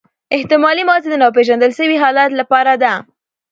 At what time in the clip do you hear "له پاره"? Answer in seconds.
2.35-2.75